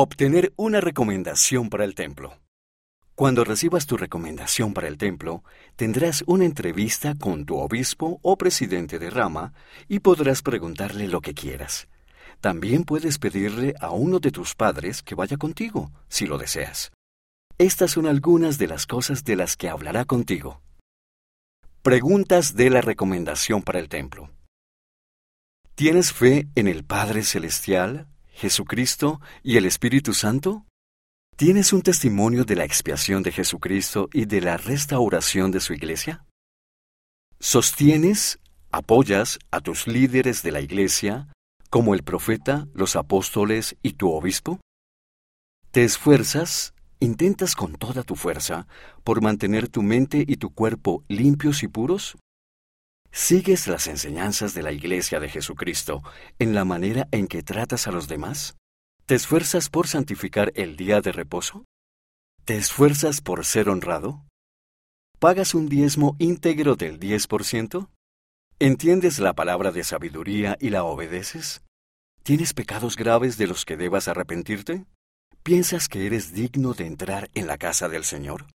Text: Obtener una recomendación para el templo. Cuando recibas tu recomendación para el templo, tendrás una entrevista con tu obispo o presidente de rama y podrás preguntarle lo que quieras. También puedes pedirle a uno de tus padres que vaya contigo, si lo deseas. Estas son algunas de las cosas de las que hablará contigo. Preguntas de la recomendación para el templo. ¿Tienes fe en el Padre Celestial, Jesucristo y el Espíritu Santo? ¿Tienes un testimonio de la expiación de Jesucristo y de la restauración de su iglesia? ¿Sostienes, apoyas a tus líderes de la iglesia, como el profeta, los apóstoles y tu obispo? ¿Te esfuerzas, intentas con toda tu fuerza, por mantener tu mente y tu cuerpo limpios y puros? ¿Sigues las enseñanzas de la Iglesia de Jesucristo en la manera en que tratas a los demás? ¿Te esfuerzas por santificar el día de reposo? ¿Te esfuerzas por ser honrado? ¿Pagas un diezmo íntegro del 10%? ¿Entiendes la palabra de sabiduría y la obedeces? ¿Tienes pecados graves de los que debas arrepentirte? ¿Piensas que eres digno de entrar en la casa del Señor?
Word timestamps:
Obtener 0.00 0.52
una 0.54 0.80
recomendación 0.80 1.70
para 1.70 1.84
el 1.84 1.96
templo. 1.96 2.38
Cuando 3.16 3.42
recibas 3.42 3.84
tu 3.88 3.96
recomendación 3.96 4.72
para 4.72 4.86
el 4.86 4.96
templo, 4.96 5.42
tendrás 5.74 6.22
una 6.28 6.44
entrevista 6.44 7.16
con 7.16 7.44
tu 7.44 7.56
obispo 7.56 8.20
o 8.22 8.38
presidente 8.38 9.00
de 9.00 9.10
rama 9.10 9.54
y 9.88 9.98
podrás 9.98 10.42
preguntarle 10.42 11.08
lo 11.08 11.20
que 11.20 11.34
quieras. 11.34 11.88
También 12.40 12.84
puedes 12.84 13.18
pedirle 13.18 13.74
a 13.80 13.90
uno 13.90 14.20
de 14.20 14.30
tus 14.30 14.54
padres 14.54 15.02
que 15.02 15.16
vaya 15.16 15.36
contigo, 15.36 15.90
si 16.08 16.26
lo 16.26 16.38
deseas. 16.38 16.92
Estas 17.58 17.90
son 17.90 18.06
algunas 18.06 18.56
de 18.56 18.68
las 18.68 18.86
cosas 18.86 19.24
de 19.24 19.34
las 19.34 19.56
que 19.56 19.68
hablará 19.68 20.04
contigo. 20.04 20.62
Preguntas 21.82 22.54
de 22.54 22.70
la 22.70 22.82
recomendación 22.82 23.62
para 23.62 23.80
el 23.80 23.88
templo. 23.88 24.30
¿Tienes 25.74 26.12
fe 26.12 26.46
en 26.54 26.68
el 26.68 26.84
Padre 26.84 27.24
Celestial, 27.24 28.06
Jesucristo 28.38 29.20
y 29.42 29.56
el 29.56 29.66
Espíritu 29.66 30.14
Santo? 30.14 30.64
¿Tienes 31.36 31.72
un 31.72 31.82
testimonio 31.82 32.44
de 32.44 32.54
la 32.54 32.64
expiación 32.64 33.24
de 33.24 33.32
Jesucristo 33.32 34.08
y 34.12 34.26
de 34.26 34.40
la 34.40 34.56
restauración 34.56 35.50
de 35.50 35.58
su 35.58 35.72
iglesia? 35.72 36.24
¿Sostienes, 37.40 38.38
apoyas 38.70 39.40
a 39.50 39.60
tus 39.60 39.88
líderes 39.88 40.44
de 40.44 40.52
la 40.52 40.60
iglesia, 40.60 41.32
como 41.68 41.94
el 41.94 42.04
profeta, 42.04 42.68
los 42.74 42.94
apóstoles 42.94 43.76
y 43.82 43.94
tu 43.94 44.12
obispo? 44.12 44.60
¿Te 45.72 45.82
esfuerzas, 45.82 46.74
intentas 47.00 47.56
con 47.56 47.74
toda 47.74 48.04
tu 48.04 48.14
fuerza, 48.14 48.68
por 49.02 49.20
mantener 49.20 49.68
tu 49.68 49.82
mente 49.82 50.24
y 50.26 50.36
tu 50.36 50.50
cuerpo 50.54 51.02
limpios 51.08 51.64
y 51.64 51.68
puros? 51.68 52.16
¿Sigues 53.10 53.66
las 53.66 53.86
enseñanzas 53.86 54.54
de 54.54 54.62
la 54.62 54.72
Iglesia 54.72 55.18
de 55.18 55.28
Jesucristo 55.28 56.02
en 56.38 56.54
la 56.54 56.64
manera 56.64 57.08
en 57.10 57.26
que 57.26 57.42
tratas 57.42 57.86
a 57.86 57.92
los 57.92 58.06
demás? 58.06 58.56
¿Te 59.06 59.14
esfuerzas 59.14 59.70
por 59.70 59.88
santificar 59.88 60.52
el 60.54 60.76
día 60.76 61.00
de 61.00 61.12
reposo? 61.12 61.64
¿Te 62.44 62.56
esfuerzas 62.56 63.20
por 63.20 63.44
ser 63.44 63.68
honrado? 63.68 64.24
¿Pagas 65.18 65.54
un 65.54 65.68
diezmo 65.68 66.14
íntegro 66.18 66.76
del 66.76 67.00
10%? 67.00 67.88
¿Entiendes 68.60 69.18
la 69.18 69.34
palabra 69.34 69.72
de 69.72 69.84
sabiduría 69.84 70.56
y 70.60 70.70
la 70.70 70.84
obedeces? 70.84 71.62
¿Tienes 72.22 72.52
pecados 72.54 72.96
graves 72.96 73.38
de 73.38 73.46
los 73.46 73.64
que 73.64 73.76
debas 73.76 74.08
arrepentirte? 74.08 74.84
¿Piensas 75.42 75.88
que 75.88 76.06
eres 76.06 76.32
digno 76.32 76.74
de 76.74 76.86
entrar 76.86 77.30
en 77.34 77.46
la 77.46 77.56
casa 77.56 77.88
del 77.88 78.04
Señor? 78.04 78.46